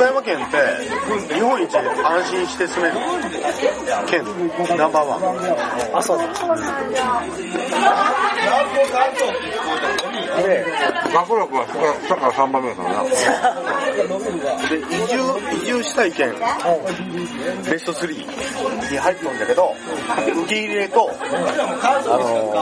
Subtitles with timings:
[0.00, 0.56] 岡山県って
[1.34, 2.96] 日本一安心して住める
[4.08, 4.24] 県
[4.78, 5.98] ナンバーワン。
[5.98, 6.26] あ、そうだ。
[10.42, 10.64] で、
[11.12, 11.66] 学力は
[12.08, 13.04] 下から3番目だな。
[14.70, 15.20] で、移住、
[15.62, 16.32] 移住したい県、
[17.70, 18.08] ベスト3
[18.90, 19.74] に入ってるんだけど、
[20.44, 21.14] 受け入れと、あ
[22.06, 22.54] の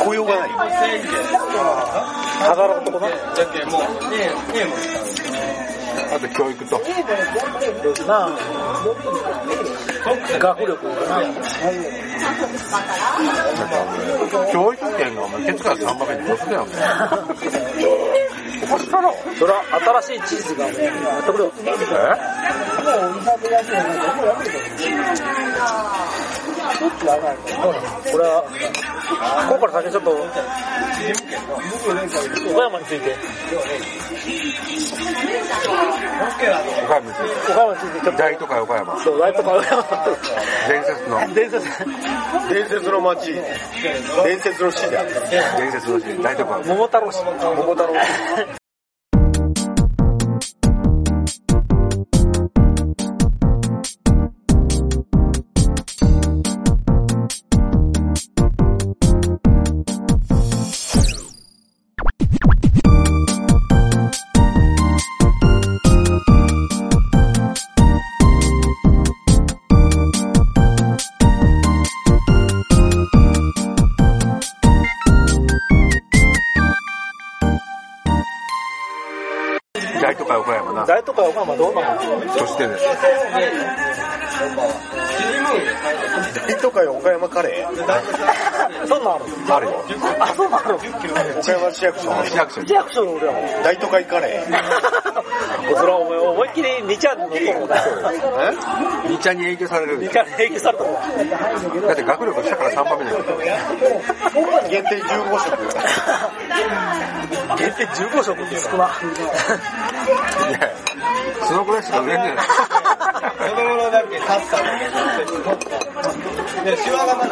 [0.00, 0.50] ー、雇用がない。
[2.42, 3.08] 働くとこな。
[6.14, 6.78] あと教育と。
[8.06, 8.28] な。
[10.38, 11.32] 学力がな。
[14.52, 16.74] 教育圏がお前、ケツから3番目にどうするやん、お前。
[18.62, 19.14] おかしかろ。
[19.38, 19.64] それは
[20.02, 20.80] 新しい地図が、やって
[21.32, 21.52] くれよ。
[28.12, 28.44] これは、
[29.48, 30.26] ここから先ちょっと、岡
[32.62, 33.16] 山について、
[36.84, 37.32] 岡山について。
[37.44, 39.00] 岡山についてちょっと、大都会岡山。
[39.00, 39.84] そう、ライトか岡山。
[40.68, 41.68] 伝説の、伝説、
[42.48, 45.10] 伝説の街、伝説の市である。
[45.58, 46.64] 伝説の地、大都会。
[46.64, 47.24] 桃太郎市。
[47.24, 48.61] 桃太郎。
[81.28, 81.54] 山な。
[81.54, 82.84] 大都会岡山どうなのそしてです。
[86.48, 88.61] 大都会岡山カレー？
[88.86, 89.24] そんなんある？
[89.48, 89.84] あるよ。
[90.20, 90.74] あ、そうなの？
[90.76, 90.86] 岡
[91.52, 92.74] 山市役所の市役所に市。
[92.74, 93.34] 役所の俺は。
[93.64, 94.42] 大都会カレー。
[95.76, 97.38] それはお前思いっきり2ちゃんのとこ
[97.68, 97.76] だ。
[97.76, 97.80] え
[99.08, 100.94] 2ちゃんに影響されるん2だちゃんに影響されたもん。
[101.86, 103.18] だって学力下から3番目だよ。
[104.68, 105.56] 限定15食。
[107.58, 108.84] 限定15食って少な。
[108.84, 108.88] い
[110.52, 110.58] や、
[111.46, 112.36] そのくらいしか売れねえよ。
[113.42, 114.62] 子供のだけカッター
[116.64, 117.30] でシワがな大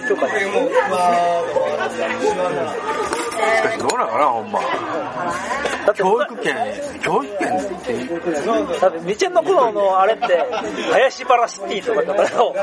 [0.00, 0.46] 都会。
[0.46, 1.60] もうまあ
[2.20, 2.74] シワが
[3.40, 4.60] しかしどうなのかな、ほんま。
[4.60, 6.54] だって、教育圏、
[7.02, 10.26] 教育圏って、だって、みちゃんの頃のあれって、
[10.92, 12.54] 林原シティとかだったの、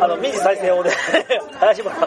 [0.00, 0.90] あの、民事再生法で、
[1.60, 2.06] 林原。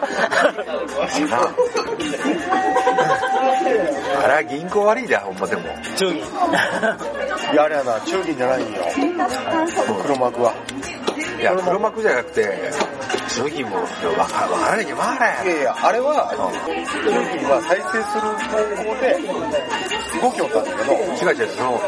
[4.22, 5.62] あれは銀行悪いだよ、ほんまでも。
[5.96, 6.16] 忠義。
[7.52, 8.82] いや、あれやな、中銀じゃないんよ。
[10.02, 10.54] 黒幕は。
[11.40, 12.70] いや、黒幕じゃなくて、
[13.28, 15.52] 主義も、わかわからなきゃ回れ。
[15.52, 19.04] いやいや、あれは、中銀は再生する方向で
[20.20, 21.80] 動きよったんだけど、違う違う、その、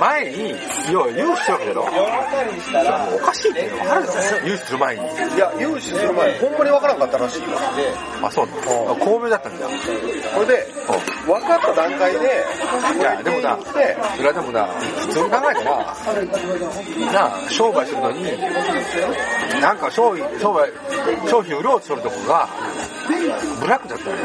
[0.00, 0.54] 前に、
[0.90, 1.82] 要は融資するわけだろ。
[1.90, 4.46] いやもうおかしいっていうの分かるだろ。
[4.46, 5.02] 融資する前に。
[5.02, 7.48] いや、融資する前にほんまにわからんかったらしいよ。
[8.22, 8.96] あ、そうなの。
[8.96, 9.70] 巧妙だったんだよ。
[10.34, 10.66] これで、
[11.76, 12.18] 段階で、
[12.98, 15.96] いや、でもな、で、それはでもな、普通に考えたら、
[17.12, 18.24] なあ、商売するのに、
[19.60, 20.72] なんか商品、商売、
[21.28, 22.48] 商品売ろうとするとこが、
[23.60, 24.18] ブラックだったのよ。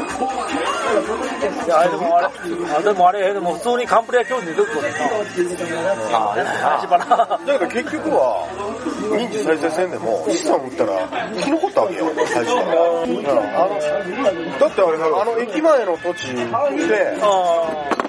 [1.66, 2.28] いや、あれでもあれ、
[2.76, 4.88] あでもあれ、でも普通にカンプレア教授に出てくる
[6.12, 7.06] ああ、でもな林原。
[7.06, 8.46] だけど結局は、
[9.16, 12.72] 民事再生せんでも、資産売ったら生き残ったわけよ、最初から。
[12.72, 13.78] あの、
[14.58, 16.68] だってあれ、あの駅前の土地で、あ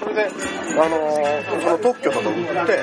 [0.00, 0.28] それで、
[0.76, 2.82] あのーその特許とか売って、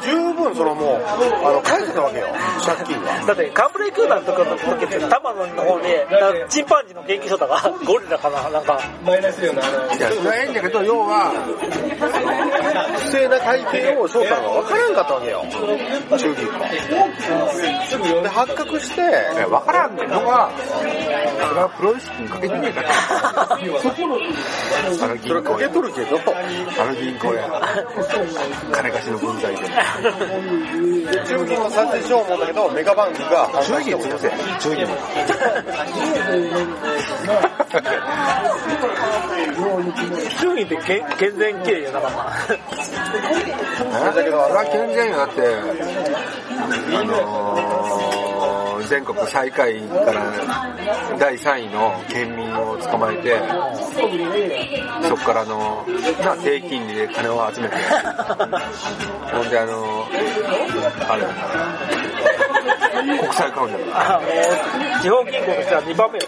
[0.00, 1.04] 十分そのもう、
[1.44, 2.26] あの、返せたわけよ、
[2.64, 3.12] 借金が。
[3.22, 11.32] ーだって、カンプレア教団とかの時って、玉野の方に、なんかチンパンジーの研究所とか、ゴリラかな、なんか、マイナスよないや、それはいいんだけど、要は、
[12.98, 15.44] 不正な会計を翔太が分からんかったわけよ、
[16.10, 18.22] 中銀は。
[18.22, 19.04] で、発覚して、い
[19.38, 20.50] やわからんのが、
[21.48, 22.90] それはプロ意識にかけてねえから。
[24.96, 25.42] それ銀行や。
[25.42, 26.18] かけ、とるけど、
[26.78, 27.62] あの銀行や、
[28.72, 29.69] 金貸しの分際で。
[31.26, 34.30] 中銀は再生しよう思うんだけど、メガバンクが反中対して銀つせ、
[34.60, 34.86] 中銀。
[40.38, 40.76] 衆議院って
[41.18, 42.16] 健全経営やなかった。
[44.14, 45.16] だけど、あれは健全よ。
[45.18, 45.40] だって、
[46.96, 48.09] あのー、
[48.90, 53.40] 全国最下位から第3位の県民を捕まえて、
[55.06, 55.86] そこからあの、
[56.24, 57.76] な、低金利で金を集めて、
[59.32, 60.08] ほんであの、
[61.08, 61.22] あれ、
[63.16, 65.00] 国債買うんだから。
[65.00, 66.26] 地方銀行としては2番目よ。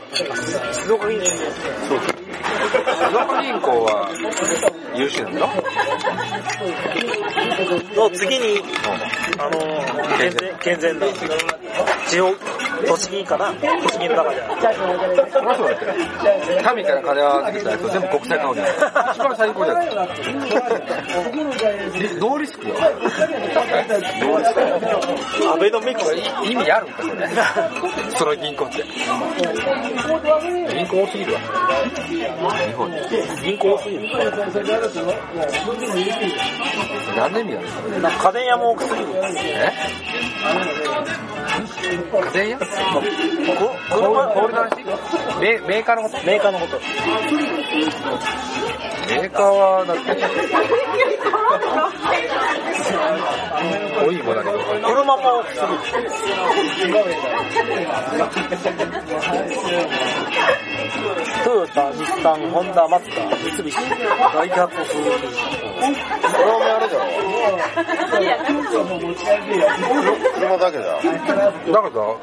[0.72, 1.26] 静岡銀行。
[1.26, 2.22] そうそう。
[2.70, 4.08] 静岡銀行は
[4.94, 5.48] 優秀なんだろ
[8.08, 8.62] の次に、
[9.38, 9.58] あの、
[10.16, 11.06] 健全、健全な、
[12.08, 12.34] 地方、
[12.86, 14.48] 栃木かな都市銀の中では。
[15.32, 15.86] そりゃそうだって。
[16.76, 18.72] 民から金を預けたやつ全部国際顔じゃない。
[19.14, 19.88] 一番最高じゃない。
[21.92, 22.74] ノーリスクよ。
[25.52, 26.14] アベノミクス。
[26.44, 27.28] 意味あるんか、それ。
[28.16, 28.82] その銀行って。
[30.74, 31.40] 銀行多すぎるわ。
[32.66, 32.96] 日本に。
[33.42, 34.08] 銀行多すぎる。
[37.16, 37.66] 何年意味ある
[38.18, 39.08] 家電屋も多すぎる。
[39.14, 39.72] え？
[42.12, 42.58] 家電屋？
[42.58, 42.64] こ
[43.90, 44.81] 小売小売の話？
[45.42, 46.18] メメーカーのこと？
[46.24, 46.78] メーカーのこと。
[49.10, 50.02] メーカーは、だって、
[54.06, 55.54] 多いもんだけど、車も多す
[56.86, 56.94] ぎる。
[61.42, 63.76] トヨタ、日産、ホンダ、マツダ、三菱、
[64.32, 65.34] ダイハツ、スズキ。
[66.30, 67.04] これはあれだろ。
[70.38, 70.84] 車だけだ。
[70.86, 72.20] だけど、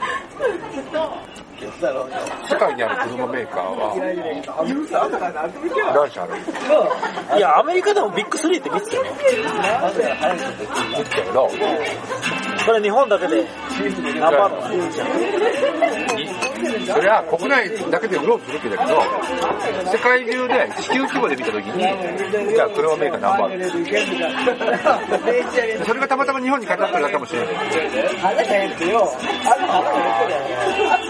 [1.59, 3.95] 世界にある車メーカーは、
[5.94, 6.33] 何社ある
[7.38, 9.03] いや、アメリカでもビッグ3って見てたよ。
[9.03, 9.09] 見
[11.03, 11.50] てたけど、
[12.65, 13.45] それ日本だけで
[14.19, 14.50] 何パー
[16.88, 18.75] だそれは国内だけで売ろうとするけど、
[19.91, 21.81] 世界中で地球規模で見たときに、
[22.53, 23.50] じゃあ車メーカー何番
[25.85, 27.50] それがたまたま日本にかかってるだけかもしれない。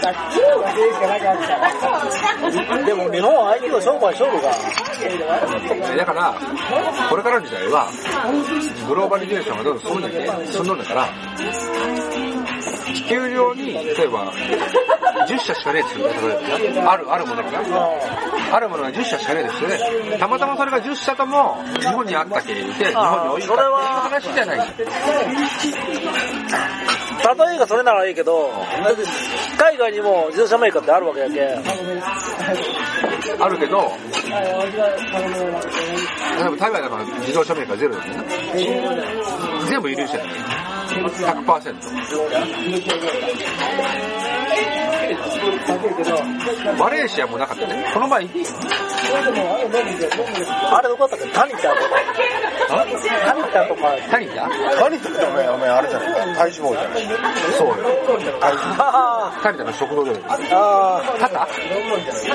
[2.84, 4.50] でも日本は相手の商売勝負が、
[5.96, 6.34] だから、
[7.08, 7.88] これからの時代は、
[8.88, 11.08] グローバリゼーションがどんどん進んでて、進んどんだから、
[12.94, 14.32] 地球上に、例えば、
[15.26, 16.08] 10社しかねえって言う
[16.60, 17.58] 例えばある、あるものがね、
[18.52, 19.78] あるものが10社しかねえですよね。
[20.18, 22.62] たまたまそれが10社とも日本にあったけて、日
[22.94, 24.58] 本に置いたっていう話じゃない。
[27.20, 28.50] 例えがそれならいいけど、
[29.58, 31.42] 海外にも自動車メーカーってあるわけやけ？
[33.38, 33.92] あるけど、
[34.24, 34.36] 例
[36.46, 38.24] えば台湾なんか自動車メーカーゼロだよね。
[39.68, 40.24] 全部輸入してる
[40.90, 42.50] 100%。
[46.78, 47.86] マレーシアもなかったね。
[47.92, 48.26] この前、あ
[50.82, 51.80] れどこだったっけタニタとか。
[52.68, 53.96] タニタとか。
[54.10, 56.12] タニタ何って言ってお前、お前あれじゃない。
[56.36, 57.02] 体脂肪じゃない。
[57.56, 57.74] そうよ。
[59.42, 60.22] タニタの食堂じゃない。
[60.52, 61.48] あタタ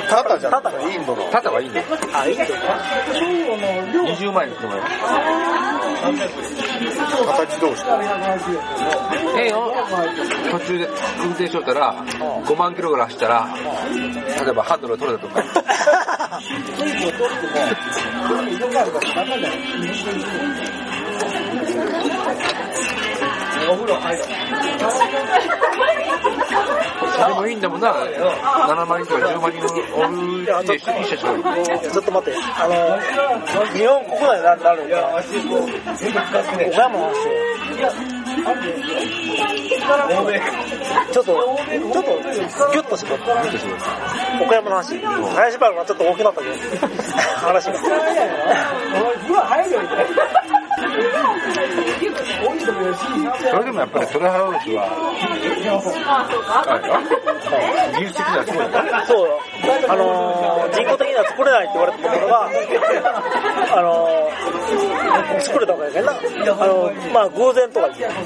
[0.10, 0.96] タタじゃない。
[0.96, 1.24] インドの。
[1.32, 1.86] タタはいいね。
[1.88, 2.56] ー、あ、いいんだよ。
[4.16, 4.76] 20万円の車
[6.10, 6.14] よ。
[7.26, 8.00] タタ自動車。
[9.38, 9.74] ええよ。
[10.52, 13.48] 途中で運転しとったら、5万キロぐらい走ったら、
[14.44, 15.44] 例えばハンドルが取れたとか、
[16.78, 17.08] それも
[24.14, 24.45] い
[27.54, 27.94] いんだもんな。
[27.94, 29.60] 7万人とか10万人
[29.96, 31.64] おるうちで一社しかない。
[31.64, 32.74] ちょっと待って、あの、
[33.74, 35.22] 日本国内になるのか、
[36.66, 37.16] 岡山の話
[41.12, 42.12] ちょっと、ちょっと、
[42.72, 43.24] ギュッと絞って、
[44.44, 45.00] 岡山の話。
[45.00, 46.54] 林原がちょっと大きなったけど、
[47.38, 47.74] 話が。
[53.52, 54.88] それでもやっぱりトレハロースは、
[57.98, 58.72] 技術的にはすごいね。
[59.08, 59.40] そうよ。
[59.88, 62.50] あのー、人工的には作れないって言われてたものが、
[63.78, 66.12] あのー、作れたわけやけんな。
[66.12, 66.16] あ
[66.68, 68.18] のー、まあ偶然とか言って。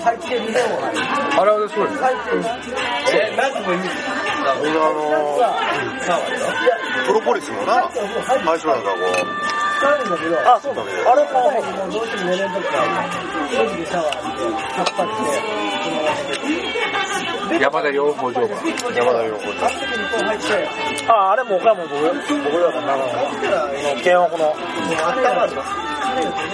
[1.40, 1.98] あれはすごいね。
[4.62, 7.90] 俺あのー、プロポリスもな、
[8.44, 8.98] 林原がこ
[9.82, 10.92] あ、そうだね。
[11.08, 11.52] あれも、
[17.60, 18.48] 山田養蜂場が。
[18.48, 18.50] う、
[18.96, 21.12] 山田陽子ちゃん。
[21.12, 22.02] あ、あれも岡山の僕、
[22.44, 23.24] 僕らから長野の、
[24.02, 24.56] 県北の、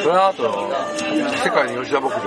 [0.04, 0.38] その後、
[1.44, 2.22] 世界の吉田牧場、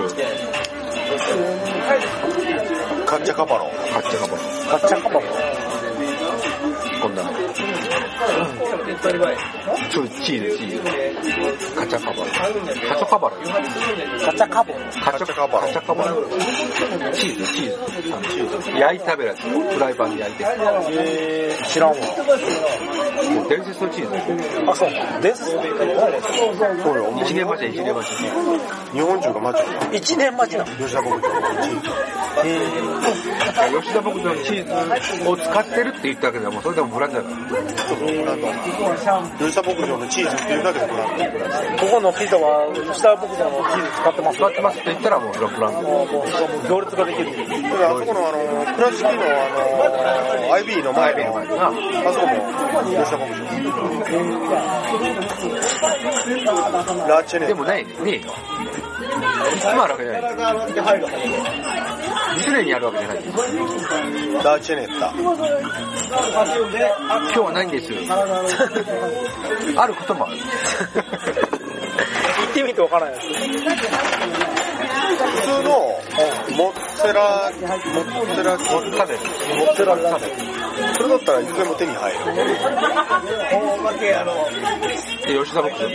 [3.05, 3.71] カッチャカパロ。
[3.91, 4.37] カッチャカバ
[4.71, 5.19] ガッチャカバ
[7.01, 7.38] こんなの。
[9.91, 11.75] そう、チーズ、チーズ。
[11.75, 13.41] カチャカバカチャカバラよ。
[14.25, 14.73] ガチャカボ。
[14.73, 15.67] カチャカバラ。
[15.67, 16.13] カチャカバラ。
[17.13, 18.71] チーズ、チーズ。
[18.79, 19.41] 焼いて食べるやつ。
[19.41, 20.45] フライパンで焼いて。
[20.91, 21.95] えー、知らんわ。
[21.95, 24.69] もう伝説のチーズ。
[24.69, 24.89] あ、そう。
[25.21, 28.15] 伝説そうよ、一年待ち、一年待ち。
[28.93, 29.59] 日本中が待
[29.91, 29.97] ち。
[29.97, 30.65] 一年待ちな。
[30.65, 31.21] 吉田牧場。
[33.81, 35.29] 吉田牧場のチーズ。
[35.29, 37.35] を使ってるって言ったわけども、それでもブランドだから。
[38.35, 39.45] ブランド。
[39.45, 41.83] 吉田牧場のチーズっていうだけでブランド。
[41.85, 44.37] ここのピザは、下牧場のチーズ使ってます？
[44.37, 45.81] 使ってますって言ったらもうブランド。
[45.81, 46.27] もう、もう、
[46.67, 47.31] 行列ができる。
[47.35, 48.37] だからあそこのあの、
[48.75, 52.33] 倉敷のあの、IB の前の、あそこも
[52.83, 53.39] 吉田牧場。
[57.07, 58.33] ラチェネでもないね、ねえよ。
[59.73, 60.99] 今あるわけじゃない。
[62.43, 63.23] 常にあるわけじゃない。
[64.43, 65.13] ラチェネッタ。
[65.15, 65.33] 今
[67.31, 67.93] 日はないんです。
[69.77, 70.37] あることもある。
[70.37, 70.43] 行
[72.51, 73.27] ってみてわからないです。
[75.19, 75.69] 普通の
[76.57, 79.19] モッツェラ、モッツェラモッカデモ
[79.65, 80.25] ッツェラカデ
[80.95, 82.19] それだったらいつでも手に入る。
[85.27, 85.85] で吉田牧場と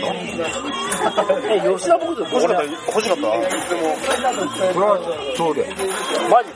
[1.49, 3.35] え、吉田牧場欲しかった、欲しかった？
[3.35, 3.81] いつでも、
[4.73, 4.89] それは
[5.35, 5.67] そうだよ。
[6.29, 6.49] マジ？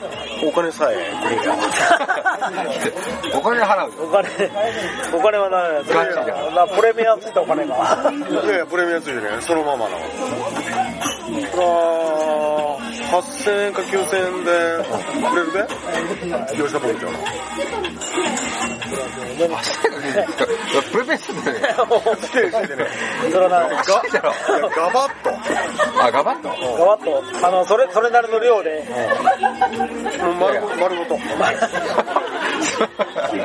[0.48, 1.56] お金さえくれりゃ。
[3.38, 3.94] お金払うよ。
[4.04, 4.30] お金、
[5.14, 5.84] お金はない。
[5.94, 7.76] ガチじゃなプレミアついたお金が。
[7.76, 9.98] いやいや、プレミアついてね、そのままの。
[11.62, 12.19] あ
[13.10, 14.52] 8000円か9000円で
[15.30, 15.66] くれるべ
[16.56, 17.18] 吉田牧場の。
[20.92, 21.60] プレペスだね。
[22.22, 22.52] つけて。
[23.32, 24.32] それはな、おかしいだろ。
[24.32, 25.30] いやガバッと。
[26.04, 26.50] あ、ガバッと？
[26.50, 28.84] ガバッと、あの、それ、それなりの量で、
[30.22, 31.18] もう丸ご丸ごと。
[31.18, 31.24] そ
[33.34, 33.40] れ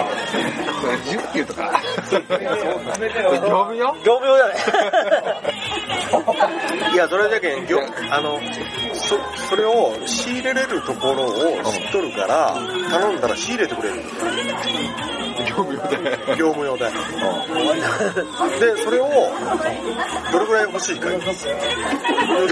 [0.97, 1.81] 10級とか。
[2.11, 4.55] 業務よ業務用じゃな
[6.93, 6.95] い。
[6.95, 7.57] いや、それだけ、
[8.11, 8.41] あの、
[8.93, 12.55] そ、それを仕入れれるところを知っとるから、
[12.91, 14.03] 頼んだら仕入れてくれる。
[15.47, 16.37] 業務用で。
[16.37, 16.85] 業務用で。
[16.85, 16.91] で、
[18.83, 19.09] それを、
[20.33, 21.27] どれぐらい欲しいか言って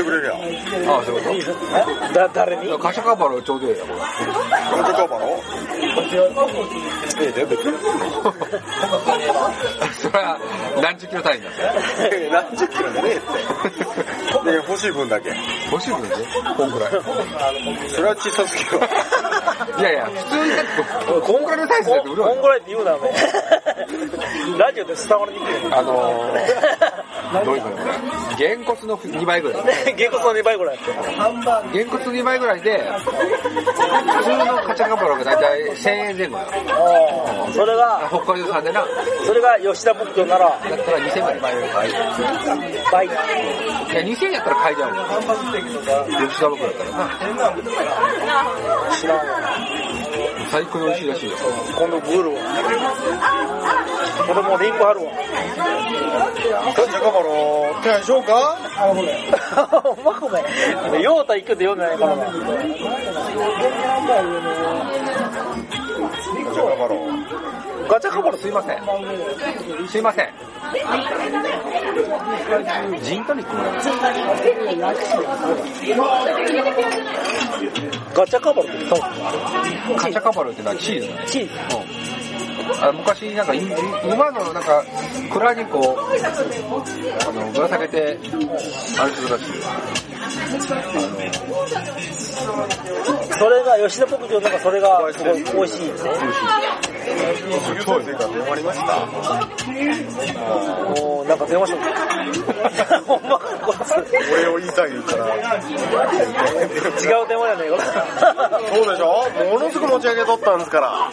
[0.03, 0.33] くれりゃ。
[0.93, 1.61] ああ、そういうこ
[2.15, 2.67] だ、誰に？
[2.69, 2.79] と。
[2.79, 4.01] カシャカバロちょうどいいよ、これ。
[4.83, 5.41] カジカバロ？
[7.21, 7.73] ええで、別に。
[10.01, 10.39] それは
[10.83, 11.73] 何十キロ単位なんだよ。
[12.11, 14.51] え え何十キロじゃねえって。
[14.51, 15.33] ね 欲しい分だけ。
[15.71, 16.17] 欲しい分で
[16.57, 16.91] こんぐらい。
[17.89, 18.89] それは小さすぎるわ。
[19.79, 22.35] いやいや、普通にだって、こんぐらいのサイズだって売るわよ。
[22.35, 23.13] こんぐらいって言うな、お前。
[24.59, 25.61] ラジオで伝わりにくいよ。
[25.71, 26.92] あのー、
[27.41, 27.93] どういうのこれ。
[28.37, 29.63] 原骨の2倍ぐらい。
[29.97, 30.93] 原骨の2倍ぐらいやって。
[30.93, 36.45] 原骨2倍ぐらいで、普通のカチャカバロがだいたい1000円前後よ。
[36.69, 38.89] ああそれが、北海道産でな、だっ
[39.25, 41.99] それが吉田牧場なら、たら2000円ぐらい買える。
[42.93, 43.07] 倍。
[43.07, 43.17] いや、
[44.03, 44.91] 2000円やったら買いじゃん。
[46.29, 47.09] 吉田僕だったらな。
[48.97, 49.23] 知らんわ。
[50.51, 51.37] 最高に美味しいらしいよ。
[51.77, 52.41] 今度グールわ。
[52.43, 53.42] こ
[54.35, 55.13] れもうリンク貼るわ。
[56.75, 58.57] カジカバロ手配しようか？
[59.85, 60.41] お前ごめ
[60.99, 61.03] ん。
[61.03, 62.25] ヨータ行くで読んでないからな。
[67.89, 68.79] ガチャカバロすいません。
[69.89, 70.29] すいません。
[73.03, 73.75] ジントニックもらい
[78.15, 78.97] ガチャカバロって言った
[79.89, 79.97] の？
[79.97, 81.25] カチャカバロってのはチーズだね。
[81.27, 82.12] チーズ。
[82.81, 83.59] あ昔なんかい
[84.13, 84.85] 馬のなんか
[85.33, 88.19] 蔵にこうあのぶら下げて
[88.99, 89.63] あれするらしいよ
[93.39, 96.92] それが、吉田牧場なんかそれがすごい美味しいね。
[97.23, 99.07] 卒業生から終わりました。
[101.01, 101.81] もう、なんか電話しよう。
[103.07, 103.39] ほんま、
[104.33, 105.27] 俺を言いたいから。
[105.37, 107.83] 違う電話やねんか。
[108.75, 109.31] そうでしょ？
[109.53, 111.11] ものすごく持ち上げとったんですから。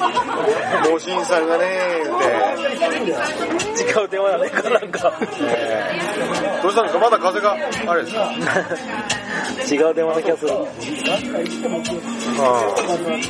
[0.89, 3.83] もう審査がねーって。
[3.83, 5.13] 違う電話やねんか、なんか。
[6.63, 6.99] どうしたんですか？
[6.99, 7.55] まだ風が、
[7.87, 8.31] あれですか？
[9.71, 10.51] 違う電話の気がする。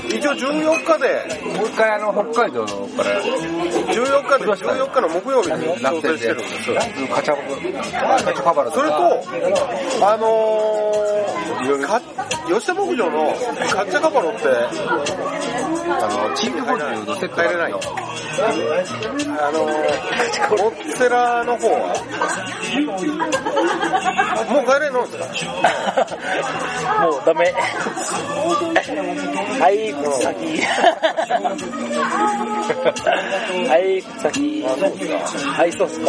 [0.09, 3.21] 一応14日で、もう一回あの北海道から。
[3.21, 6.35] 14日で、14日の木曜日に調整してる。
[6.35, 6.45] んで。
[6.45, 6.73] す。
[7.13, 7.35] カチャ
[8.23, 8.95] カチャカバロそれと、
[10.05, 12.01] あのー、か
[12.47, 13.33] 吉田牧場の
[13.69, 14.39] カッチャカバロって、
[15.91, 17.73] あのチーズフォンデュのセット帰れない。
[17.73, 17.75] あ
[19.51, 19.69] のー、
[20.63, 21.93] モッツェラの方は、
[24.49, 25.57] もう帰れんのですか？
[27.05, 27.53] もうダメ。
[29.59, 30.29] はい、口先。
[33.67, 34.63] はい、口先。
[34.63, 34.67] は
[35.65, 36.05] い、そうっすか。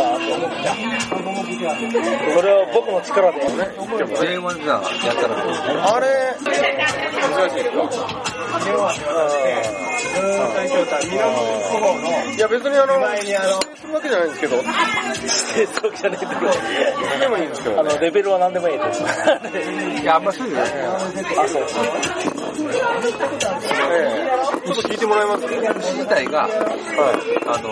[2.35, 3.41] それを僕の力で。
[4.21, 5.35] 電話じゃやったら
[5.95, 6.07] あれ、
[6.41, 8.30] 難しいですか？
[12.37, 13.37] いや別にあの、指定
[13.77, 14.79] するわけじゃないんですけど、い指定
[15.67, 16.53] するわけじゃないんだけど。
[16.53, 17.81] つでもいいんですけど。
[17.81, 19.03] あの、レベルは何でもいいです。
[20.03, 20.71] いやあんまそういうのね
[21.39, 21.63] あ、そう。
[21.63, 22.67] え
[24.27, 24.31] え
[24.67, 25.55] ちょっと聞いてもらえます牛
[25.95, 26.49] 自体があ
[27.59, 27.71] の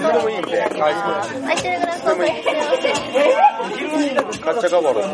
[0.00, 0.90] 何でもいいんで、空
[1.52, 4.17] いてるグラスをお借りしてよろしいです
[4.48, 5.08] カッチャカバロと、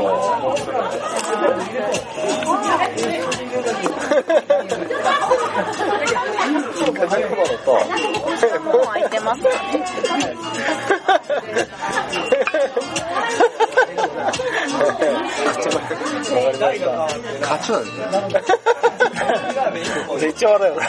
[6.92, 7.72] カッチャカバロと、
[8.60, 9.42] もう空いてます
[17.40, 17.86] 勝ちだね。
[20.20, 20.80] めっちゃ笑うよ。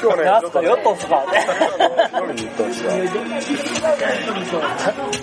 [0.00, 1.26] 今日ね、なんすか、ヨットっすか
[2.40, 2.90] に行ったんですよ。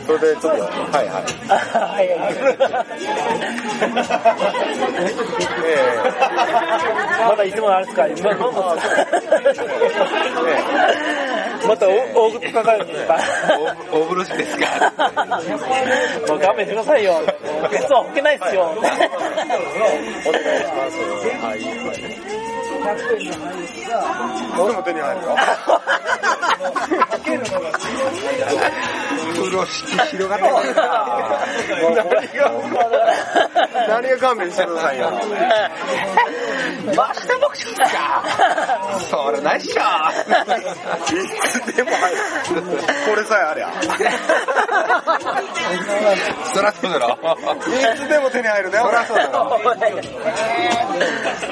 [0.06, 1.24] それでちょっと、はいはい。
[1.48, 2.10] はいえ
[7.30, 8.34] まだいつものあれですか、今
[11.68, 13.18] また大口かかるんですか？
[13.92, 14.66] 大風呂敷ですか？
[16.28, 17.22] もう勘弁してくださいよ。
[17.72, 18.72] ゲストは吹けないっすよ。
[18.76, 18.80] え
[20.28, 20.98] お願いします。
[21.44, 21.60] はい。
[24.60, 25.36] 俺も手に入るよ。
[27.26, 28.16] するのがん
[28.92, 28.95] い。
[29.36, 31.06] 風呂敷広がってくるな
[33.88, 35.12] 何が勘弁してくださいよ。
[36.96, 38.24] マシタ牧場か
[39.00, 39.76] それないっしょい
[41.64, 42.18] つでも入る。
[43.10, 43.72] これさえありゃ。
[46.54, 47.18] そらそうだろ
[47.96, 48.78] いつでも手に入るね。
[48.80, 49.60] そりゃそうだろ。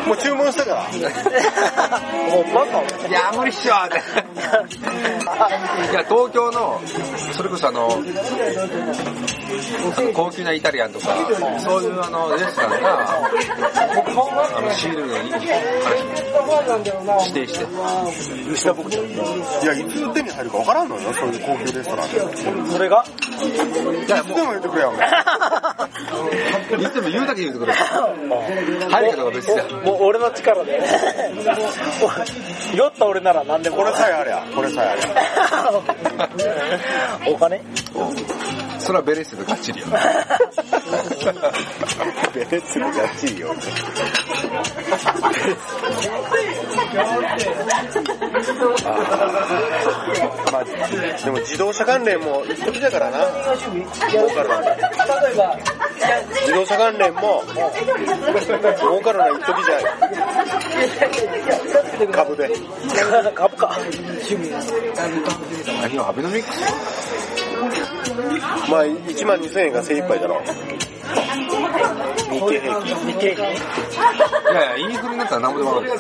[0.08, 0.84] もう注文したから。
[0.84, 6.82] もうバカいや無理っしょっていや東京の
[7.34, 8.04] それこそあの
[9.98, 11.06] あの高級なイタリアンとか
[11.60, 13.28] そういうあのレストランが
[14.58, 15.42] あの仕入れるのに話
[17.30, 17.68] 指定してい
[19.66, 22.18] や、いつ手に入るかわからんのよ、そういう高級レストランで。
[22.18, 22.20] い
[22.72, 23.04] それが？
[23.04, 23.12] いつ
[24.36, 24.92] でも言ってくれよ。
[24.94, 24.98] う
[26.78, 30.82] 言っても言うだけ言うてくれ入るかどうか別じゃんもう俺の力で。
[32.76, 33.78] 酔った俺なら何でも。
[33.78, 35.08] これさえありゃ、これさえありゃ。
[37.30, 37.62] お金？
[38.84, 39.88] それはベレスでがっちりよ
[42.34, 43.54] ベレッツのガチいよ。
[50.52, 50.64] まあ、
[51.24, 53.26] でも自動車関連も一時だからな。
[54.10, 54.60] 儲かるな
[56.42, 62.12] 自動車関連も儲かるのは一時じゃん。
[62.12, 62.50] 株で。
[63.34, 63.80] 株か。
[65.82, 67.43] 何よアベノミクス？
[68.70, 70.42] まあ、1万2000円が精一杯だろ。
[72.32, 72.96] 日経平均。
[72.96, 73.56] 日経平い
[74.56, 76.00] やいやインフレになったら何もでも上がる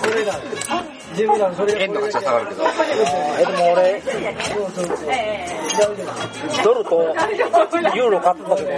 [1.81, 2.63] 円の価値は下がるけど
[3.39, 4.01] え、でも俺、
[6.63, 7.15] ドルと
[7.95, 8.69] ユーロ買ってたけど、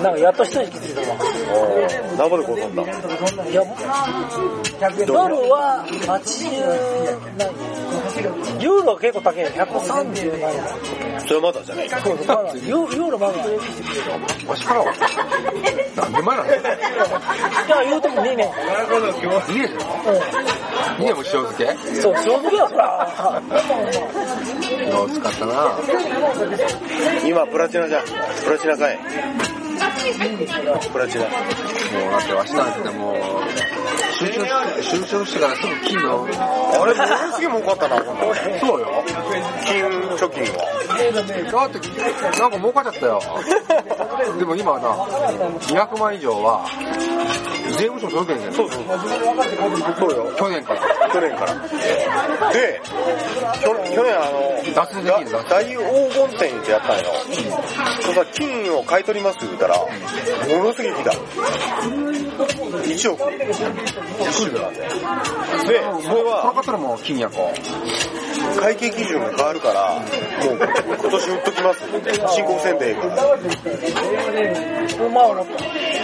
[0.00, 1.16] なんかやっと一息ついたわ。
[1.52, 2.86] おー何ぼでこう飛んだい
[3.54, 3.62] や、
[5.06, 7.81] ドルは80何
[8.60, 9.44] ユーロは結構高い。
[9.46, 10.62] 130何円。
[11.26, 13.34] それまだじゃないそうそう、まだユーユーロまだ。
[13.34, 13.38] い
[14.46, 14.92] わしからは
[15.96, 16.60] 何年前なのや、
[17.84, 18.48] 言うても2年。
[18.48, 19.82] 2年じゃん
[20.98, 21.64] 2年も塩漬け
[22.00, 22.82] そう、正直や、そら。
[24.90, 25.78] よう使ったな
[27.24, 28.04] 今プラチナじゃん。
[28.04, 28.98] プラチナかい。
[30.92, 31.24] プラチナ。
[31.24, 33.16] もうだってわしなんてもう
[34.18, 36.26] 集中して集中してからすぐ金のあ
[36.86, 38.86] れ、ものすげえ儲かったな、こんなのそうよ
[39.66, 39.82] 金
[40.16, 40.58] 貯金は。
[41.12, 41.42] だって
[42.38, 43.20] なんか儲かっちゃったよ
[44.38, 44.88] でも今はな
[45.58, 46.64] 200万以上は
[47.82, 48.94] 税務署届けんねんそうそうそ
[50.06, 50.32] うよ。
[50.38, 50.80] 去年から
[51.12, 51.54] 去年から。
[52.52, 52.80] で、
[53.60, 55.74] 去去年あの、脱税できる大黄
[56.14, 57.06] 金店ってやったんよ。
[58.00, 59.88] そしたら金を買い取りますって言うたら、も
[60.64, 61.10] のすげえ来た。
[61.10, 63.18] 1億。
[63.18, 63.26] 来
[64.46, 64.88] るよで、
[65.64, 67.52] それこのは方らも金やこ
[68.60, 70.02] 会計基準が変わるから、も
[70.52, 70.58] う
[71.00, 72.14] 今年売っときますって。
[72.14, 73.16] 申告せんでええから。
[75.08, 75.26] まあ、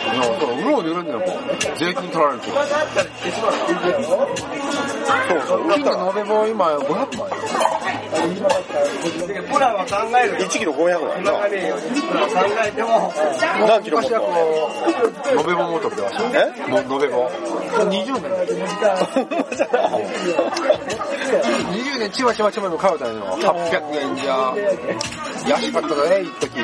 [0.08, 1.28] 思っいやそうろうろるんだよもう
[1.78, 2.54] 税金取られるとそ
[5.34, 5.68] うそう。
[5.68, 7.36] 金が延べも今500万よ
[8.08, 11.32] プラは考える1キロ500万やな。
[11.48, 11.54] プ
[12.14, 12.34] ラ考
[12.66, 13.12] えても、
[13.66, 14.26] 何キロ昔はこ
[15.34, 18.30] う延べ棒持っとってわしえの延べ棒20年
[21.36, 24.54] 20年ちまちまちまでも買うたんよ800円じゃ
[25.46, 26.60] 安かっただね一時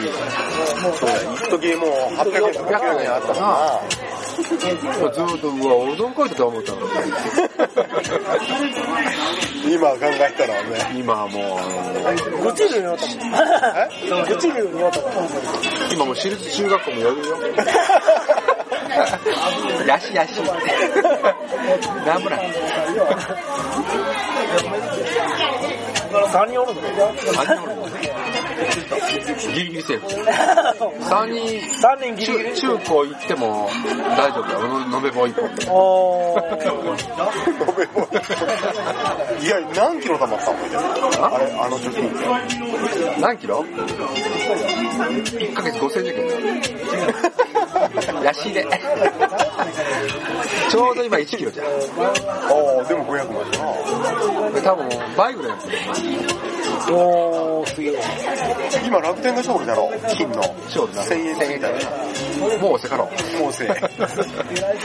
[0.98, 1.35] そうだよ。
[1.35, 3.81] 一時もう800円とか900円あったもんな。
[4.35, 5.50] ずーっとう
[5.87, 6.79] わうどん買いてた思ったの
[9.66, 10.98] 今考えたらね。
[10.98, 12.31] 今はもうあのた。
[12.53, 14.27] 愚痴るになったもん。
[14.27, 15.12] 愚痴るようになったもん。
[15.92, 17.24] 今もう私立中学校もやるよ
[19.87, 20.40] ヤシヤシ。
[22.07, 22.40] なんもない。
[26.14, 27.83] 3人おるの？3人おるの
[29.52, 30.07] ギリギリセーフ。
[30.07, 33.68] 3人、3人ギリギリ中中高行っても
[34.16, 34.61] 大丈夫だよ。
[34.88, 35.50] のべも一本。
[35.70, 36.76] おー飲
[37.76, 38.07] めも
[39.42, 40.57] いや、何キロ溜まったの？
[41.35, 42.12] あれ、あの貯金。
[43.20, 46.20] 何キロ ?1 ヶ月5000円だけ
[47.30, 47.34] ど。
[48.22, 48.66] ヤシで。
[50.70, 51.66] ちょうど今1キロじゃん。
[51.66, 51.70] あ
[52.80, 54.50] あ、でも500万だな。
[54.50, 55.78] で多分倍ぐらいやってる。
[56.90, 57.98] おーすげえ
[58.84, 60.37] 今楽天が勝利だろ金の。
[60.66, 62.58] 勝利な1000円みたいな。
[62.58, 63.04] もうおせかろ。
[63.04, 63.12] もう
[63.50, 63.74] 1000円。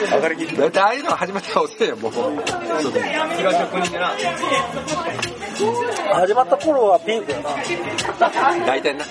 [0.16, 0.56] 上がりき。
[0.56, 2.12] だってああいうのが始まったらおせよ、もう。
[4.00, 4.14] な。
[6.14, 7.50] 始まった頃はピンクやな
[8.66, 9.06] 大体な。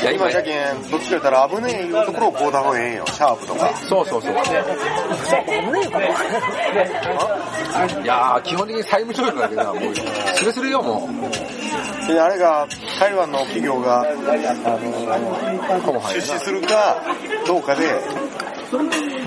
[0.00, 3.04] いや、今今、じゃけん、どっちか言ったら危ねえいうところをこうだ方がええんよ。
[3.06, 3.74] シャープとか。
[3.76, 4.32] そうそうそう。
[4.32, 4.36] い
[8.06, 12.12] やー、基本的に債務処理だけどな、もう、すれすれよ、もう。
[12.12, 12.66] で、あれが、
[12.98, 17.02] 台湾の企業が、あの、出資するか、
[17.46, 18.00] どうかで、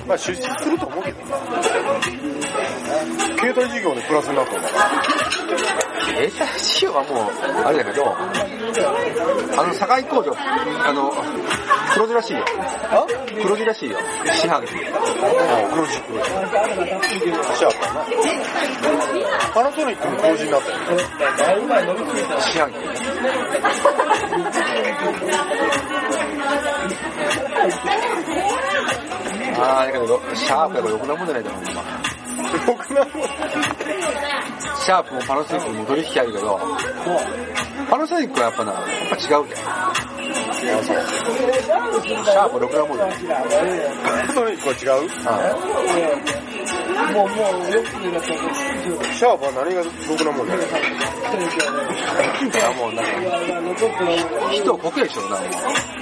[0.08, 1.38] まあ出資すると思うけどな。
[3.38, 5.89] 携帯事業でプラスになったんだから。
[6.10, 8.16] 携帯事業はもう、あれだけど、
[9.60, 11.12] あの、堺工場、あの、
[11.94, 12.46] 黒字らしいよ。
[13.42, 13.98] 黒字らしいよ。
[14.42, 14.74] 四半期。
[14.74, 16.30] 黒字黒字。
[17.58, 18.06] シャープやな。
[19.54, 20.78] パナソニックも黒字になったよ。
[22.40, 22.76] 四半期。
[29.62, 32.19] あー、だけど、シャープやからろくなもんじゃないだろ、ほんま。
[32.68, 33.12] ろくなもん。
[34.80, 36.60] シャープもパナソニックも取引あるけど、
[37.90, 39.46] パナソニックはやっぱな、やっぱ違うじゃん。
[40.60, 43.18] シャープろくなもんじゃない。
[44.04, 45.10] パナソニックは違う？
[47.14, 47.72] もう、もう
[49.14, 50.60] シャープは何がろくなもんだよ。
[50.60, 50.64] い
[52.58, 53.12] やもうなんか、
[54.52, 55.52] 人をこけでしょ、なんか。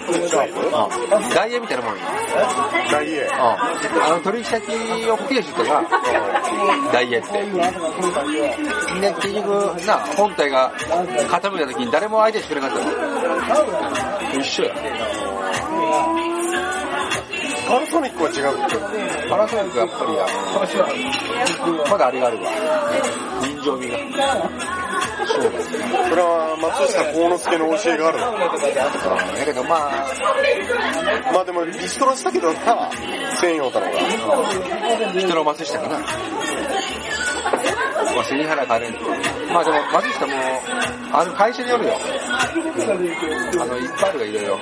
[0.08, 2.00] シャープダイヤみたいなもんよ。
[2.92, 3.30] ダイエ。
[3.32, 3.58] あ
[4.10, 4.64] の取引先
[5.10, 5.84] をこける人が、
[6.92, 7.32] ダイヤって。
[9.02, 14.40] で、結局、な、本体が傾いた時に誰も相手してくれなかったの。
[14.40, 14.74] 一緒や。
[17.68, 18.56] パナソニックは違う。
[19.30, 20.26] パナソニックはやっぱり、あ
[21.68, 22.50] の、まだあれがあるわ。
[23.42, 23.98] 人情味が。
[25.28, 25.60] そうだね。
[26.10, 28.32] それは松下幸之助の教えがあるの。
[29.38, 30.08] だけどまあ、
[31.34, 32.90] まあでもリストラしたけどさ、
[33.42, 34.00] 専用たのが。
[35.20, 36.00] 人の松下かな。
[36.00, 36.06] ま
[38.22, 38.98] あ、背原変える
[39.54, 40.34] まあでも、松下も、
[41.12, 42.00] あの会社によるよ。
[42.38, 44.58] あの、いっぱいあるがいろいろ。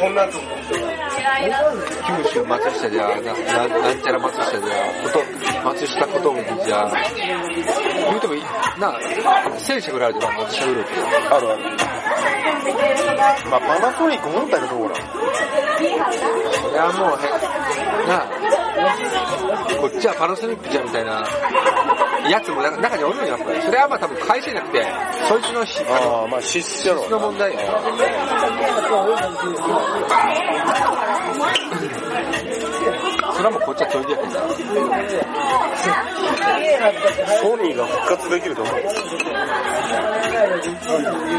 [0.00, 0.42] こんなやつも。
[2.24, 4.60] 九州松下じゃ、な、ななんちゃら松下じゃ、
[5.02, 5.18] こと、
[5.64, 6.92] 松下ことぶじゃ、
[8.08, 8.42] 言うてもいい、
[8.78, 8.98] な、
[9.58, 10.90] 戦車ぐらいあるじゃん、松下グループ。
[11.34, 11.62] あるある。
[13.50, 15.06] まあパナソニック本体のところなの。
[15.06, 17.28] それはもうへ、
[18.08, 18.65] なあ、
[19.80, 21.26] こっちはパナソニックじゃみたいな、
[22.28, 23.62] やつも中中におるんやっぱり。
[23.62, 24.84] それはまあ多分会社じゃなくて、
[25.28, 27.10] そいつのし、あの、ああ、まあ資質やろ質。
[27.10, 27.60] の問題や。
[33.32, 34.36] それはもうこっちは取りやけどな。
[37.40, 38.74] ソニーが復活できると思う。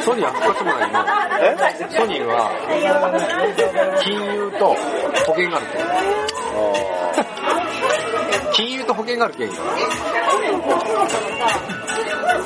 [0.01, 0.99] ソニーは復活もないの。
[1.39, 1.55] え？
[1.97, 2.49] ソニーは、
[4.03, 4.75] 金融と
[5.25, 7.06] 保険があるけん。
[8.53, 9.53] 金融と保険があるけんよ。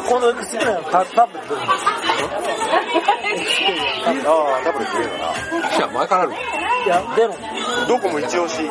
[0.07, 1.59] このぐらいのタタブレットあ
[4.59, 5.77] あ、タブレットいいよな。
[5.77, 6.31] いや、前からある。
[6.33, 7.35] いや、でも、
[7.87, 8.69] どこも一押し。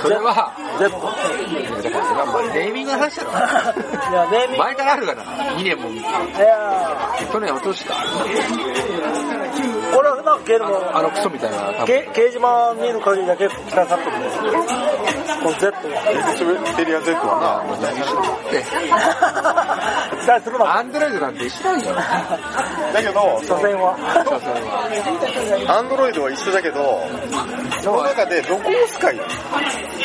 [0.00, 1.12] それは、でも、
[2.54, 3.30] ネーミングの話だろ。
[3.30, 3.34] い
[4.14, 5.22] や、ネーミング、前からあるがな。
[5.56, 6.06] 2年も、いや、
[7.32, 7.94] 去年落とした？
[9.94, 11.86] これはなんかゲームあのクソみたいな、多分。
[11.86, 14.36] け掲示板見る限りだけ北さってるんです
[15.42, 16.02] この Z が。
[16.76, 18.04] テリア Z はもう何し
[18.50, 18.64] て
[20.20, 20.76] 期待するな。
[20.76, 21.94] アンドロイドなんて一緒なんよ。
[21.94, 22.00] な。
[22.92, 23.96] だけど、所詮は。
[25.68, 27.02] アンドロイドは一緒だけど、
[27.82, 29.16] その中でどこを使い。
[29.16, 29.28] なの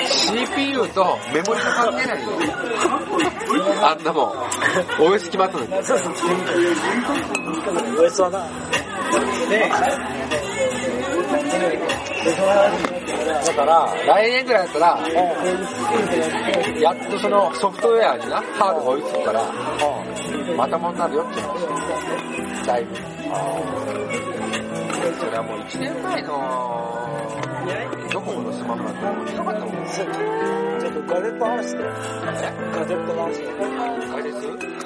[0.08, 2.30] CPU とメモリが関係ないよ。
[3.82, 4.32] あんなもん。
[5.00, 5.84] OS 決まったのに。
[5.84, 6.13] そうそう。
[7.98, 8.48] OS はな。
[12.24, 15.00] だから、来年ぐらいだったら、
[16.80, 19.44] やっとそのソフトウェアにな、ハードが追いつくから、
[20.56, 22.68] またもんになるよって話。
[22.68, 22.96] だいぶ。
[25.20, 26.30] それはもう1年前の
[28.12, 29.72] ドコモの島村って面白かったもん。
[29.86, 31.84] ちょっとガジェットの話して。
[32.74, 33.34] ガジェットの話。
[34.14, 34.83] あれです